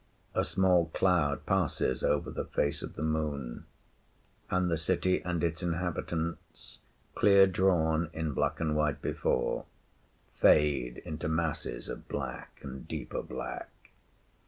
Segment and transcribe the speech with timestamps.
[0.33, 3.65] A small cloud passes over the face of the Moon,
[4.49, 6.79] and the city and its inhabitants
[7.13, 9.65] clear drawn in black and white before
[10.33, 13.69] fade into masses of black and deeper black.